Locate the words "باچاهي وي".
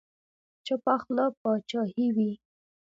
1.39-2.31